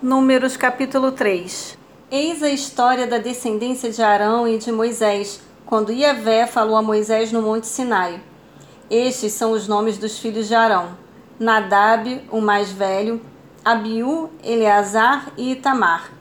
Números 0.00 0.56
capítulo 0.56 1.10
3 1.10 1.76
Eis 2.08 2.40
a 2.40 2.48
história 2.48 3.04
da 3.04 3.18
descendência 3.18 3.90
de 3.90 4.00
Arão 4.00 4.46
e 4.46 4.56
de 4.56 4.70
Moisés, 4.70 5.40
quando 5.66 5.90
Iavé 5.90 6.46
falou 6.46 6.76
a 6.76 6.82
Moisés 6.82 7.32
no 7.32 7.42
monte 7.42 7.66
Sinai. 7.66 8.22
Estes 8.88 9.32
são 9.32 9.50
os 9.50 9.66
nomes 9.66 9.98
dos 9.98 10.16
filhos 10.16 10.46
de 10.46 10.54
Arão: 10.54 10.90
Nadab, 11.36 12.22
o 12.30 12.40
mais 12.40 12.70
velho, 12.70 13.20
Abiú, 13.64 14.30
Eleazar 14.44 15.32
e 15.36 15.50
Itamar. 15.50 16.12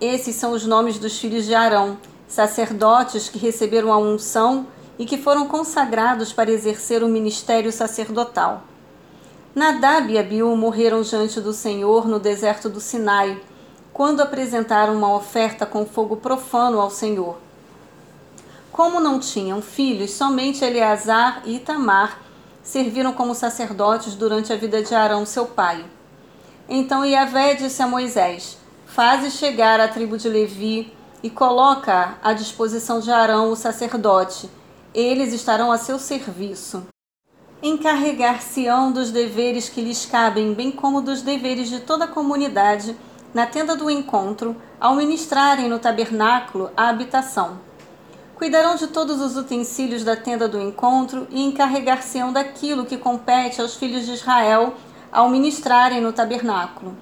Esses 0.00 0.36
são 0.36 0.52
os 0.52 0.64
nomes 0.64 0.96
dos 0.96 1.18
filhos 1.18 1.46
de 1.46 1.54
Arão, 1.54 1.98
sacerdotes 2.28 3.28
que 3.28 3.40
receberam 3.40 3.92
a 3.92 3.98
unção 3.98 4.68
e 4.96 5.04
que 5.04 5.18
foram 5.18 5.48
consagrados 5.48 6.32
para 6.32 6.52
exercer 6.52 7.02
o 7.02 7.08
ministério 7.08 7.72
sacerdotal. 7.72 8.69
Nadab 9.52 10.12
e 10.12 10.16
Abiú 10.16 10.54
morreram 10.54 11.02
diante 11.02 11.40
do 11.40 11.52
Senhor 11.52 12.06
no 12.06 12.20
deserto 12.20 12.68
do 12.68 12.80
Sinai, 12.80 13.42
quando 13.92 14.20
apresentaram 14.20 14.94
uma 14.94 15.12
oferta 15.16 15.66
com 15.66 15.84
fogo 15.84 16.16
profano 16.16 16.80
ao 16.80 16.88
Senhor. 16.88 17.36
Como 18.70 19.00
não 19.00 19.18
tinham 19.18 19.60
filhos, 19.60 20.12
somente 20.12 20.64
Eleazar 20.64 21.42
e 21.44 21.56
Itamar 21.56 22.20
serviram 22.62 23.12
como 23.12 23.34
sacerdotes 23.34 24.14
durante 24.14 24.52
a 24.52 24.56
vida 24.56 24.84
de 24.84 24.94
Arão, 24.94 25.26
seu 25.26 25.46
pai. 25.46 25.84
Então 26.68 27.04
Yahvé 27.04 27.54
disse 27.54 27.82
a 27.82 27.88
Moisés: 27.88 28.56
Faze 28.86 29.32
chegar 29.32 29.80
a 29.80 29.88
tribo 29.88 30.16
de 30.16 30.28
Levi 30.28 30.92
e 31.24 31.28
coloca 31.28 32.16
à 32.22 32.32
disposição 32.32 33.00
de 33.00 33.10
Arão, 33.10 33.50
o 33.50 33.56
sacerdote. 33.56 34.48
Eles 34.94 35.32
estarão 35.32 35.72
a 35.72 35.78
seu 35.78 35.98
serviço 35.98 36.86
encarregar-se-ão 37.62 38.90
dos 38.90 39.10
deveres 39.10 39.68
que 39.68 39.82
lhes 39.82 40.06
cabem, 40.06 40.54
bem 40.54 40.70
como 40.70 41.02
dos 41.02 41.20
deveres 41.20 41.68
de 41.68 41.80
toda 41.80 42.06
a 42.06 42.08
comunidade, 42.08 42.96
na 43.34 43.46
tenda 43.46 43.76
do 43.76 43.90
encontro, 43.90 44.56
ao 44.80 44.94
ministrarem 44.94 45.68
no 45.68 45.78
tabernáculo 45.78 46.70
a 46.76 46.88
habitação. 46.88 47.58
Cuidarão 48.34 48.74
de 48.76 48.86
todos 48.86 49.20
os 49.20 49.36
utensílios 49.36 50.02
da 50.02 50.16
tenda 50.16 50.48
do 50.48 50.58
encontro 50.58 51.26
e 51.30 51.42
encarregar-se-ão 51.44 52.32
daquilo 52.32 52.86
que 52.86 52.96
compete 52.96 53.60
aos 53.60 53.74
filhos 53.74 54.06
de 54.06 54.12
Israel 54.12 54.74
ao 55.12 55.28
ministrarem 55.28 56.00
no 56.00 56.12
tabernáculo. 56.12 56.96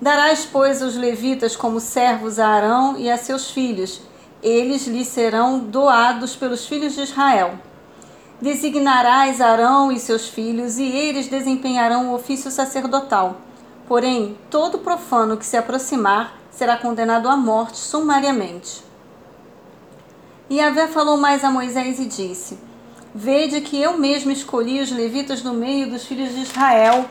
Darás, 0.00 0.46
pois, 0.50 0.82
os 0.82 0.96
levitas 0.96 1.56
como 1.56 1.80
servos 1.80 2.38
a 2.38 2.46
Arão 2.46 2.98
e 2.98 3.10
a 3.10 3.16
seus 3.16 3.50
filhos, 3.50 4.02
eles 4.42 4.86
lhes 4.86 5.08
serão 5.08 5.58
doados 5.58 6.36
pelos 6.36 6.66
filhos 6.66 6.94
de 6.94 7.00
Israel. 7.00 7.58
Designarás 8.40 9.40
Arão 9.40 9.90
e 9.90 9.98
seus 9.98 10.28
filhos, 10.28 10.78
e 10.78 10.84
eles 10.84 11.26
desempenharão 11.26 12.10
o 12.10 12.14
ofício 12.14 12.52
sacerdotal. 12.52 13.38
Porém, 13.88 14.38
todo 14.48 14.78
profano 14.78 15.36
que 15.36 15.44
se 15.44 15.56
aproximar 15.56 16.38
será 16.50 16.76
condenado 16.76 17.28
à 17.28 17.36
morte 17.36 17.78
sumariamente. 17.78 18.82
E 20.48 20.60
Avé 20.60 20.86
falou 20.86 21.16
mais 21.16 21.42
a 21.42 21.50
Moisés 21.50 21.98
e 21.98 22.06
disse: 22.06 22.58
Vede 23.12 23.60
que 23.60 23.80
eu 23.80 23.98
mesmo 23.98 24.30
escolhi 24.30 24.80
os 24.80 24.92
levitas 24.92 25.42
no 25.42 25.52
meio 25.52 25.90
dos 25.90 26.04
filhos 26.04 26.32
de 26.32 26.42
Israel, 26.42 27.06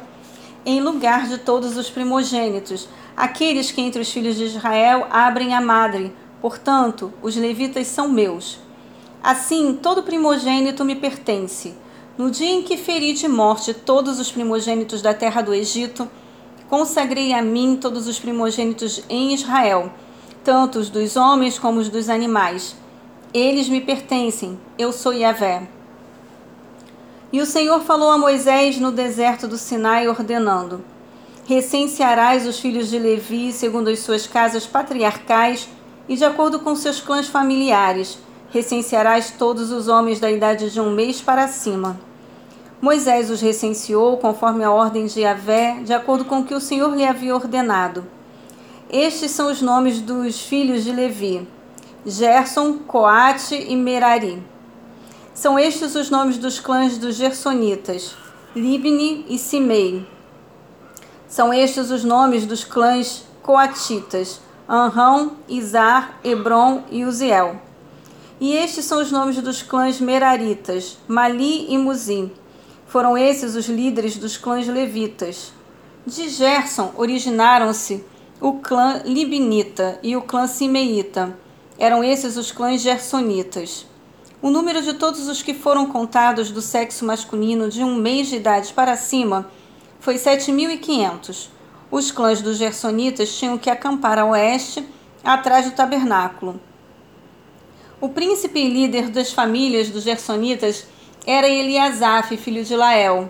em 0.66 0.80
lugar 0.80 1.28
de 1.28 1.39
todos 1.39 1.75
os 1.75 1.89
primogênitos, 1.89 2.88
aqueles 3.17 3.70
que 3.70 3.81
entre 3.81 4.02
os 4.02 4.09
filhos 4.09 4.38
de 4.38 4.45
Israel 4.45 5.08
abrem 5.09 5.53
a 5.53 5.59
madre. 5.59 6.16
Portanto, 6.42 7.11
os 7.22 7.36
levitas 7.36 7.88
são 7.88 8.08
meus. 8.08 8.66
Assim, 9.28 9.78
todo 9.83 10.03
primogênito 10.03 10.86
me 10.86 10.95
pertence. 10.95 11.73
No 12.17 12.31
dia 12.31 12.47
em 12.47 12.64
que 12.64 12.78
feri 12.78 13.11
de 13.11 13.28
morte 13.28 13.73
todos 13.73 14.22
os 14.22 14.31
primogênitos 14.31 15.02
da 15.02 15.14
terra 15.14 15.42
do 15.42 15.53
Egito, 15.53 16.09
consagrei 16.70 17.33
a 17.33 17.42
mim 17.42 17.75
todos 17.75 18.08
os 18.08 18.17
primogênitos 18.17 19.03
em 19.09 19.33
Israel, 19.33 19.92
tanto 20.45 20.80
os 20.80 20.89
dos 20.89 21.17
homens 21.17 21.59
como 21.59 21.81
os 21.81 21.89
dos 21.89 22.08
animais. 22.08 22.73
Eles 23.33 23.67
me 23.67 23.81
pertencem, 23.81 24.58
eu 24.80 24.94
sou 24.94 25.11
Yahvé. 25.11 25.67
E 27.30 27.42
o 27.42 27.45
Senhor 27.45 27.82
falou 27.82 28.11
a 28.11 28.17
Moisés 28.17 28.77
no 28.80 28.93
deserto 28.93 29.45
do 29.45 29.58
Sinai, 29.58 30.08
ordenando: 30.08 30.86
Recensearás 31.45 32.48
os 32.48 32.61
filhos 32.61 32.89
de 32.89 32.98
Levi 32.98 33.52
segundo 33.52 33.89
as 33.89 33.99
suas 33.99 34.26
casas 34.26 34.66
patriarcais 34.66 35.67
e 36.08 36.16
de 36.16 36.23
acordo 36.23 36.61
com 36.61 36.73
seus 36.77 37.02
clãs 37.02 37.27
familiares 37.27 38.26
recensearás 38.50 39.32
todos 39.32 39.72
os 39.72 39.88
homens 39.88 40.20
da 40.20 40.32
idade 40.32 40.70
de 40.70 40.80
um 40.80 40.92
mês 40.92 41.22
para 41.22 41.48
cima. 41.48 42.00
Moisés 42.80 43.30
os 43.30 43.42
recenseou 43.42 44.18
conforme 44.18 44.64
a 44.64 44.72
ordem 44.72 45.08
de 45.08 45.22
Yahvé, 45.22 45.82
de 45.84 45.94
acordo 45.94 46.26
com 46.26 46.40
o 46.40 46.46
que 46.46 46.54
o 46.54 46.62
Senhor 46.62 46.96
lhe 46.96 47.06
havia 47.06 47.34
ordenado. 47.34 48.06
Estes 48.90 49.32
são 49.32 49.52
os 49.52 49.62
nomes 49.62 50.00
dos 50.00 50.40
filhos 50.40 50.84
de 50.84 50.92
Levi: 50.92 51.48
Gerson, 52.06 52.78
Coate 52.80 53.56
e 53.56 53.76
Merari. 53.76 54.42
São 55.34 55.60
estes 55.60 55.96
os 55.96 56.10
nomes 56.10 56.38
dos 56.38 56.60
clãs 56.60 56.98
dos 56.98 57.16
Gersonitas: 57.16 58.16
Libni 58.56 59.26
e 59.28 59.38
Simei. 59.38 60.08
São 61.28 61.54
estes 61.54 61.92
os 61.92 62.04
nomes 62.04 62.46
dos 62.46 62.64
clãs 62.64 63.26
coatitas: 63.44 64.40
Anrão, 64.70 65.34
Izar, 65.50 66.20
Hebron 66.24 66.84
e 66.90 67.04
Uziel. 67.04 67.67
E 68.39 68.53
estes 68.53 68.86
são 68.86 69.02
os 69.02 69.11
nomes 69.11 69.42
dos 69.42 69.64
clãs 69.64 69.99
Meraritas, 69.99 70.99
Mali 71.08 71.73
e 71.73 71.77
Muzi. 71.77 72.31
Foram 72.86 73.17
esses 73.17 73.55
os 73.55 73.67
líderes 73.67 74.15
dos 74.15 74.37
clãs 74.37 74.67
levitas. 74.67 75.52
De 76.05 76.30
Gerson 76.30 76.93
originaram-se 76.95 78.05
o 78.39 78.53
clã 78.53 79.02
Libinita 79.03 79.99
e 80.03 80.15
o 80.15 80.21
clã 80.21 80.45
Simeita. 80.45 81.36
Eram 81.80 82.03
esses 82.03 82.37
os 82.37 82.52
clãs 82.52 82.80
gersonitas. 82.80 83.87
O 84.39 84.52
número 84.52 84.83
de 84.83 84.93
todos 84.93 85.27
os 85.27 85.42
que 85.42 85.55
foram 85.55 85.87
contados 85.87 86.52
do 86.52 86.61
sexo 86.61 87.04
masculino 87.05 87.69
de 87.69 87.83
um 87.83 87.95
mês 87.95 88.27
de 88.27 88.36
idade 88.36 88.71
para 88.71 88.95
cima 88.95 89.49
foi 89.99 90.14
7.500. 90.15 91.49
Os 91.89 92.11
clãs 92.11 92.39
dos 92.39 92.58
gersonitas 92.58 93.36
tinham 93.36 93.58
que 93.58 93.69
acampar 93.69 94.19
a 94.19 94.25
oeste, 94.25 94.87
atrás 95.23 95.65
do 95.65 95.71
tabernáculo. 95.71 96.61
O 98.00 98.10
príncipe 98.10 98.60
e 98.60 98.70
líder 98.70 99.10
das 99.10 99.34
famílias 99.34 99.90
dos 99.90 100.04
Gersonitas 100.04 100.86
era 101.26 101.50
Eliasaf, 101.50 102.38
filho 102.38 102.64
de 102.64 102.76
Lael. 102.76 103.28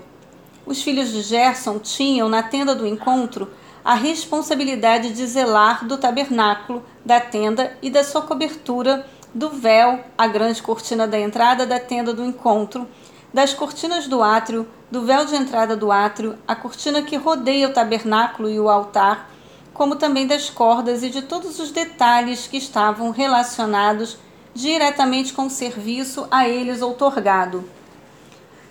Os 0.66 0.82
filhos 0.84 1.10
de 1.10 1.22
Gerson 1.22 1.80
tinham, 1.80 2.28
na 2.28 2.44
tenda 2.44 2.76
do 2.76 2.86
encontro, 2.86 3.50
a 3.82 3.94
responsabilidade 3.94 5.14
de 5.14 5.26
zelar 5.26 5.88
do 5.88 5.98
tabernáculo, 5.98 6.84
da 7.06 7.18
tenda 7.22 7.78
e 7.82 7.90
da 7.90 8.04
sua 8.04 8.24
cobertura, 8.24 9.08
do 9.34 9.52
véu, 9.52 10.04
a 10.18 10.28
grande 10.28 10.62
cortina 10.62 11.08
da 11.08 11.18
entrada 11.18 11.66
da 11.66 11.80
tenda 11.80 12.14
do 12.14 12.26
encontro, 12.26 12.86
das 13.34 13.54
cortinas 13.54 14.06
do 14.06 14.22
átrio, 14.22 14.68
do 14.92 15.06
véu 15.06 15.24
de 15.24 15.36
entrada 15.38 15.78
do 15.78 15.94
átrio, 15.94 16.38
a 16.46 16.54
cortina 16.54 17.02
que 17.02 17.16
rodeia 17.16 17.70
o 17.70 17.74
tabernáculo 17.74 18.50
e 18.50 18.60
o 18.60 18.68
altar, 18.68 19.32
como 19.74 19.96
também 19.96 20.28
das 20.28 20.50
cordas 20.50 21.04
e 21.04 21.10
de 21.10 21.22
todos 21.22 21.58
os 21.58 21.72
detalhes 21.72 22.48
que 22.48 22.58
estavam 22.58 23.12
relacionados 23.12 24.18
diretamente 24.57 25.34
com 25.34 25.45
o 25.45 25.51
serviço 25.51 26.28
a 26.31 26.50
eles 26.50 26.81
outorgado. 26.81 27.63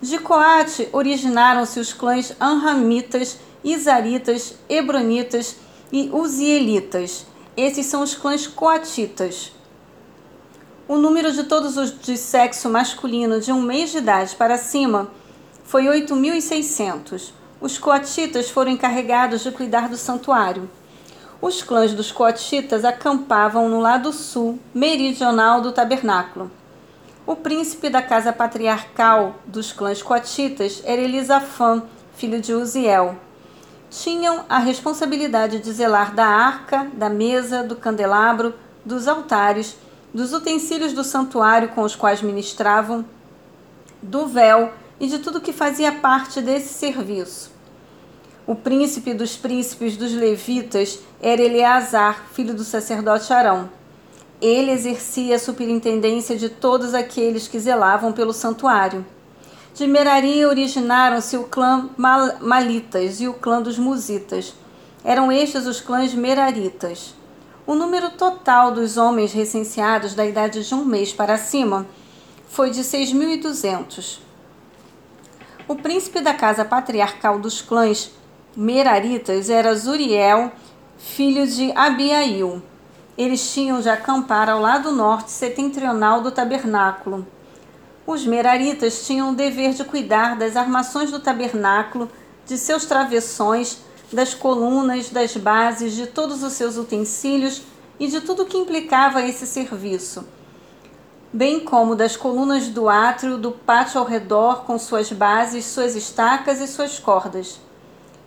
De 0.02 0.18
Coate 0.18 0.88
originaram-se 0.92 1.78
os 1.78 1.92
clãs 1.92 2.34
Anramitas, 2.40 3.38
Isaritas, 3.62 4.56
Hebronitas 4.68 5.56
e 5.92 6.10
Uzielitas. 6.12 7.24
Esses 7.56 7.86
são 7.86 8.02
os 8.02 8.16
clãs 8.16 8.48
coatitas. 8.48 9.52
O 10.88 10.98
número 10.98 11.30
de 11.30 11.44
todos 11.44 11.76
os 11.76 11.96
de 11.98 12.16
sexo 12.16 12.68
masculino 12.68 13.40
de 13.40 13.52
um 13.52 13.62
mês 13.62 13.92
de 13.92 13.98
idade 13.98 14.34
para 14.34 14.58
cima 14.58 15.08
foi 15.64 15.84
8.600. 15.84 17.30
Os 17.60 17.78
coatitas 17.78 18.50
foram 18.50 18.72
encarregados 18.72 19.44
de 19.44 19.52
cuidar 19.52 19.88
do 19.88 19.96
santuário. 19.96 20.68
Os 21.40 21.62
clãs 21.62 21.92
dos 21.92 22.10
coatitas 22.10 22.84
acampavam 22.84 23.68
no 23.68 23.78
lado 23.78 24.10
sul, 24.12 24.58
meridional 24.74 25.60
do 25.60 25.70
tabernáculo. 25.70 26.50
O 27.26 27.36
príncipe 27.36 27.90
da 27.90 28.00
casa 28.00 28.32
patriarcal 28.32 29.34
dos 29.44 29.70
clãs 29.70 30.00
coatitas 30.00 30.82
era 30.84 31.00
Elisafã, 31.00 31.82
filho 32.14 32.40
de 32.40 32.54
Uziel. 32.54 33.16
Tinham 33.90 34.44
a 34.48 34.58
responsabilidade 34.58 35.58
de 35.58 35.72
zelar 35.72 36.14
da 36.14 36.26
arca, 36.26 36.86
da 36.94 37.10
mesa, 37.10 37.62
do 37.62 37.76
candelabro, 37.76 38.54
dos 38.84 39.06
altares, 39.06 39.76
dos 40.14 40.32
utensílios 40.32 40.94
do 40.94 41.04
santuário 41.04 41.68
com 41.68 41.82
os 41.82 41.94
quais 41.94 42.22
ministravam, 42.22 43.04
do 44.00 44.26
véu 44.26 44.72
e 44.98 45.06
de 45.06 45.18
tudo 45.18 45.40
que 45.40 45.52
fazia 45.52 45.92
parte 45.92 46.40
desse 46.40 46.72
serviço. 46.72 47.55
O 48.46 48.54
príncipe 48.54 49.12
dos 49.12 49.36
príncipes 49.36 49.96
dos 49.96 50.12
levitas 50.12 51.00
era 51.20 51.42
Eleazar, 51.42 52.26
filho 52.32 52.54
do 52.54 52.62
sacerdote 52.62 53.32
Arão. 53.32 53.68
Ele 54.40 54.70
exercia 54.70 55.34
a 55.34 55.38
superintendência 55.38 56.36
de 56.36 56.48
todos 56.48 56.94
aqueles 56.94 57.48
que 57.48 57.58
zelavam 57.58 58.12
pelo 58.12 58.32
santuário. 58.32 59.04
De 59.74 59.84
Merari 59.88 60.46
originaram-se 60.46 61.36
o 61.36 61.42
clã 61.42 61.90
Mal 61.96 62.38
Malitas 62.40 63.20
e 63.20 63.26
o 63.26 63.34
clã 63.34 63.60
dos 63.60 63.78
Musitas. 63.78 64.54
Eram 65.02 65.32
estes 65.32 65.66
os 65.66 65.80
clãs 65.80 66.14
meraritas. 66.14 67.16
O 67.66 67.74
número 67.74 68.10
total 68.10 68.70
dos 68.70 68.96
homens 68.96 69.32
recenseados 69.32 70.14
da 70.14 70.24
idade 70.24 70.62
de 70.62 70.72
um 70.72 70.84
mês 70.84 71.12
para 71.12 71.36
cima 71.36 71.84
foi 72.48 72.70
de 72.70 72.82
6.200. 72.82 74.20
O 75.66 75.74
príncipe 75.74 76.20
da 76.20 76.32
casa 76.32 76.64
patriarcal 76.64 77.40
dos 77.40 77.60
clãs 77.60 78.12
meraritas 78.56 79.50
era 79.50 79.74
Zuriel, 79.74 80.50
filho 80.96 81.46
de 81.46 81.70
Abiail. 81.72 82.62
Eles 83.16 83.52
tinham 83.52 83.80
de 83.80 83.88
acampar 83.90 84.48
ao 84.48 84.60
lado 84.60 84.92
norte 84.92 85.30
setentrional 85.30 86.22
do 86.22 86.30
tabernáculo. 86.30 87.26
Os 88.06 88.24
meraritas 88.24 89.06
tinham 89.06 89.30
o 89.30 89.34
dever 89.34 89.74
de 89.74 89.84
cuidar 89.84 90.36
das 90.36 90.56
armações 90.56 91.10
do 91.10 91.20
tabernáculo, 91.20 92.10
de 92.46 92.56
seus 92.56 92.86
travessões, 92.86 93.80
das 94.10 94.32
colunas, 94.32 95.10
das 95.10 95.36
bases, 95.36 95.94
de 95.94 96.06
todos 96.06 96.42
os 96.42 96.52
seus 96.54 96.76
utensílios 96.76 97.62
e 97.98 98.06
de 98.06 98.20
tudo 98.20 98.46
que 98.46 98.56
implicava 98.56 99.26
esse 99.26 99.46
serviço, 99.46 100.24
bem 101.32 101.60
como 101.60 101.96
das 101.96 102.16
colunas 102.16 102.68
do 102.68 102.88
átrio, 102.88 103.36
do 103.36 103.50
pátio 103.50 103.98
ao 103.98 104.06
redor, 104.06 104.64
com 104.64 104.78
suas 104.78 105.10
bases, 105.10 105.64
suas 105.64 105.96
estacas 105.96 106.60
e 106.60 106.68
suas 106.68 106.98
cordas. 106.98 107.65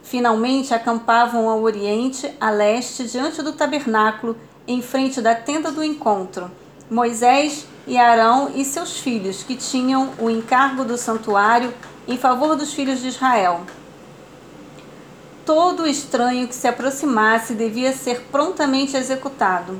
Finalmente 0.09 0.73
acampavam 0.73 1.47
ao 1.47 1.61
oriente, 1.61 2.33
a 2.41 2.49
leste, 2.49 3.03
diante 3.03 3.43
do 3.43 3.53
tabernáculo, 3.53 4.35
em 4.67 4.81
frente 4.81 5.21
da 5.21 5.35
tenda 5.35 5.71
do 5.71 5.83
encontro, 5.83 6.49
Moisés 6.89 7.67
e 7.85 7.95
Arão 7.95 8.51
e 8.55 8.65
seus 8.65 8.97
filhos, 8.97 9.43
que 9.43 9.55
tinham 9.55 10.09
o 10.17 10.27
encargo 10.27 10.83
do 10.83 10.97
santuário 10.97 11.71
em 12.07 12.17
favor 12.17 12.55
dos 12.55 12.73
filhos 12.73 13.01
de 13.01 13.09
Israel. 13.09 13.61
Todo 15.45 15.85
estranho 15.85 16.47
que 16.47 16.55
se 16.55 16.67
aproximasse 16.67 17.53
devia 17.53 17.93
ser 17.93 18.21
prontamente 18.31 18.97
executado. 18.97 19.79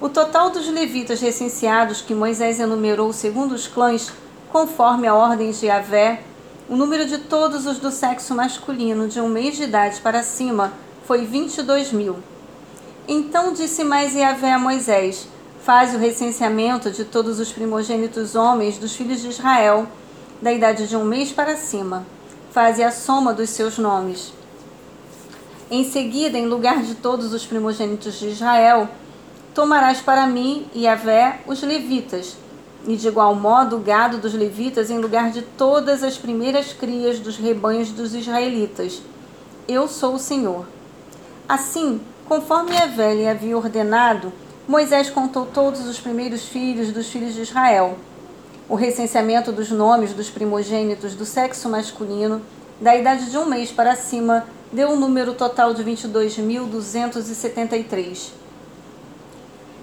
O 0.00 0.08
total 0.08 0.50
dos 0.50 0.68
levitas 0.68 1.20
recenseados 1.20 2.00
que 2.00 2.16
Moisés 2.16 2.58
enumerou 2.58 3.12
segundo 3.12 3.52
os 3.52 3.68
clãs, 3.68 4.12
conforme 4.50 5.06
a 5.06 5.14
ordem 5.14 5.52
de 5.52 5.66
Yahvé, 5.66 6.24
o 6.68 6.76
número 6.76 7.06
de 7.06 7.18
todos 7.18 7.64
os 7.64 7.78
do 7.78 7.90
sexo 7.90 8.34
masculino 8.34 9.06
de 9.06 9.20
um 9.20 9.28
mês 9.28 9.56
de 9.56 9.64
idade 9.64 10.00
para 10.00 10.22
cima 10.22 10.72
foi 11.06 11.24
22 11.24 11.92
mil. 11.92 12.16
Então 13.06 13.52
disse 13.52 13.84
mais 13.84 14.14
Yahvé 14.14 14.52
a 14.52 14.58
Moisés: 14.58 15.28
Faz 15.62 15.94
o 15.94 15.98
recenseamento 15.98 16.90
de 16.90 17.04
todos 17.04 17.38
os 17.38 17.52
primogênitos 17.52 18.34
homens 18.34 18.78
dos 18.78 18.96
filhos 18.96 19.20
de 19.20 19.28
Israel, 19.28 19.86
da 20.42 20.52
idade 20.52 20.88
de 20.88 20.96
um 20.96 21.04
mês 21.04 21.30
para 21.30 21.56
cima. 21.56 22.04
Faze 22.50 22.82
a 22.82 22.90
soma 22.90 23.32
dos 23.32 23.50
seus 23.50 23.78
nomes. 23.78 24.32
Em 25.70 25.88
seguida, 25.88 26.36
em 26.38 26.46
lugar 26.46 26.82
de 26.82 26.94
todos 26.94 27.32
os 27.32 27.44
primogênitos 27.44 28.18
de 28.18 28.28
Israel, 28.28 28.88
tomarás 29.54 30.00
para 30.00 30.26
mim, 30.26 30.66
Yahvé, 30.74 31.40
os 31.46 31.62
levitas, 31.62 32.36
e 32.86 32.96
de 32.96 33.08
igual 33.08 33.34
modo 33.34 33.76
o 33.76 33.80
gado 33.80 34.18
dos 34.18 34.32
levitas 34.32 34.90
em 34.90 34.98
lugar 34.98 35.30
de 35.30 35.42
todas 35.42 36.04
as 36.04 36.16
primeiras 36.16 36.72
crias 36.72 37.18
dos 37.18 37.36
rebanhos 37.36 37.90
dos 37.90 38.14
israelitas. 38.14 39.02
Eu 39.66 39.88
sou 39.88 40.14
o 40.14 40.18
Senhor. 40.18 40.64
Assim, 41.48 42.00
conforme 42.26 42.76
a 42.76 42.86
velha 42.86 43.32
havia 43.32 43.56
ordenado, 43.56 44.32
Moisés 44.68 45.10
contou 45.10 45.46
todos 45.46 45.84
os 45.86 45.98
primeiros 45.98 46.44
filhos 46.44 46.92
dos 46.92 47.08
filhos 47.08 47.34
de 47.34 47.42
Israel. 47.42 47.98
O 48.68 48.76
recenseamento 48.76 49.50
dos 49.50 49.70
nomes 49.70 50.12
dos 50.12 50.30
primogênitos 50.30 51.14
do 51.14 51.24
sexo 51.24 51.68
masculino, 51.68 52.40
da 52.80 52.96
idade 52.96 53.28
de 53.30 53.38
um 53.38 53.46
mês 53.46 53.72
para 53.72 53.96
cima, 53.96 54.44
deu 54.72 54.90
um 54.90 54.96
número 54.96 55.34
total 55.34 55.72
de 55.72 55.84
22.273. 55.84 58.30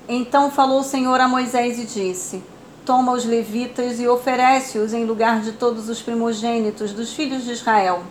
Então 0.07 0.51
falou 0.51 0.81
o 0.81 0.83
Senhor 0.83 1.17
a 1.19 1.27
Moisés 1.29 1.79
e 1.79 1.85
disse: 1.85 2.43
Toma 2.85 3.13
os 3.13 3.23
levitas 3.23 3.97
e 4.01 4.07
oferece-os 4.09 4.93
em 4.93 5.05
lugar 5.05 5.39
de 5.39 5.53
todos 5.53 5.87
os 5.87 6.01
primogênitos 6.01 6.91
dos 6.91 7.13
filhos 7.13 7.45
de 7.45 7.53
Israel, 7.53 8.03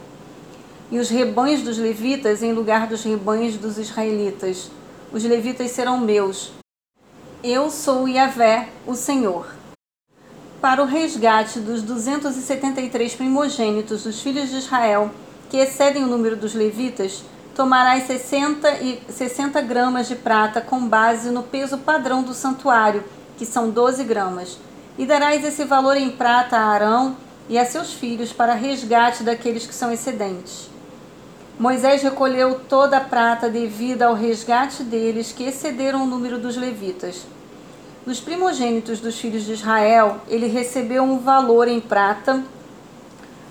e 0.91 0.99
os 0.99 1.11
rebanhos 1.11 1.61
dos 1.61 1.77
levitas 1.77 2.43
em 2.43 2.55
lugar 2.55 2.87
dos 2.87 3.03
rebanhos 3.03 3.57
dos 3.59 3.77
israelitas. 3.77 4.71
Os 5.13 5.23
levitas 5.25 5.71
serão 5.73 5.99
meus. 5.99 6.53
Eu 7.45 7.69
sou 7.69 8.09
Yahvé, 8.09 8.71
o 8.87 8.95
Senhor. 8.95 9.47
Para 10.59 10.83
o 10.83 10.87
resgate 10.87 11.61
dos 11.61 11.83
273 11.83 13.15
primogênitos 13.15 14.05
dos 14.05 14.23
filhos 14.23 14.49
de 14.49 14.57
Israel, 14.57 15.11
que 15.51 15.59
excedem 15.59 16.03
o 16.03 16.07
número 16.07 16.37
dos 16.37 16.55
levitas, 16.55 17.23
tomarás 17.55 18.07
60, 18.07 18.71
e 18.81 19.03
60 19.11 19.61
gramas 19.61 20.09
de 20.09 20.17
prata 20.17 20.63
com 20.63 20.89
base 20.89 21.31
no 21.31 21.43
peso 21.43 21.77
padrão 21.77 22.23
do 22.23 22.33
santuário, 22.33 23.05
que 23.43 23.47
são 23.47 23.71
12 23.71 24.05
gramas, 24.05 24.57
e 24.97 25.05
darás 25.05 25.45
esse 25.45 25.65
valor 25.65 25.97
em 25.97 26.11
prata 26.11 26.57
a 26.57 26.65
Arão 26.65 27.17
e 27.49 27.59
a 27.59 27.67
seus 27.67 27.93
filhos 27.93 28.33
para 28.33 28.55
resgate 28.55 29.25
daqueles 29.25 29.67
que 29.67 29.75
são 29.75 29.91
excedentes. 29.91 30.71
Moisés 31.59 32.03
recolheu 32.03 32.61
toda 32.69 32.99
a 32.99 33.01
prata 33.01 33.49
devida 33.49 34.07
ao 34.07 34.15
resgate 34.15 34.85
deles 34.85 35.33
que 35.33 35.43
excederam 35.43 36.05
o 36.05 36.07
número 36.07 36.39
dos 36.39 36.57
levitas. 36.57 37.27
Dos 38.07 38.21
primogênitos 38.21 39.01
dos 39.01 39.19
filhos 39.19 39.43
de 39.43 39.55
Israel, 39.55 40.21
ele 40.29 40.47
recebeu 40.47 41.03
um 41.03 41.19
valor 41.19 41.67
em 41.67 41.81
prata 41.81 42.45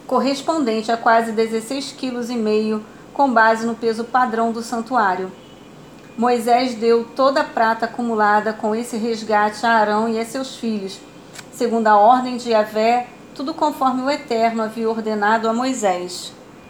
correspondente 0.07 0.89
a 0.89 0.95
quase 0.95 1.33
16,5 1.33 2.79
kg 2.79 2.81
com 3.11 3.33
base 3.33 3.65
no 3.65 3.75
peso 3.75 4.05
padrão 4.05 4.53
do 4.53 4.61
santuário. 4.61 5.29
Moisés 6.17 6.75
deu 6.75 7.05
toda 7.15 7.41
a 7.41 7.43
prata 7.43 7.85
acumulada 7.85 8.51
com 8.51 8.75
esse 8.75 8.97
resgate 8.97 9.65
a 9.65 9.71
Arão 9.71 10.09
e 10.09 10.19
a 10.19 10.25
seus 10.25 10.55
filhos, 10.57 10.99
segundo 11.51 11.87
a 11.87 11.97
ordem 11.97 12.37
de 12.37 12.49
Yahvé, 12.51 13.07
tudo 13.33 13.53
conforme 13.53 14.01
o 14.01 14.09
Eterno 14.09 14.63
havia 14.63 14.89
ordenado 14.89 15.47
a 15.47 15.53
Moisés. 15.53 16.33